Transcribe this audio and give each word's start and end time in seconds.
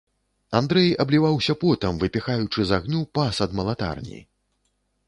Андрэй 0.59 0.87
абліваўся 1.05 1.55
потам, 1.65 2.01
выпіхаючы 2.05 2.59
з 2.71 2.79
агню 2.79 3.01
пас 3.21 3.35
ад 3.49 3.59
малатарні. 3.63 4.19